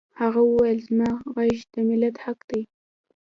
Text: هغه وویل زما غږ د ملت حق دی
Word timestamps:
هغه 0.21 0.41
وویل 0.45 0.79
زما 0.89 1.11
غږ 1.33 1.57
د 1.73 1.75
ملت 1.89 2.15
حق 2.23 2.39
دی 2.49 2.61